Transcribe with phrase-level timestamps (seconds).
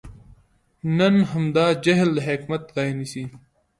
[0.97, 3.23] نن همدا جهل د حکمت ځای نیسي.